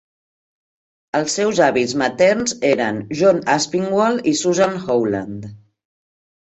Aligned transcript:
Els 1.19 1.35
seus 1.39 1.61
avis 1.65 1.93
materns 2.03 2.57
eren 2.71 2.99
John 3.21 3.45
Aspinwall 3.59 4.21
i 4.35 4.37
Susan 4.43 4.77
Howland. 4.83 5.49